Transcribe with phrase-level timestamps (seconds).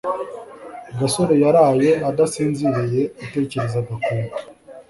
[0.99, 4.35] gasore yaraye adasinziriye atekereza gakwego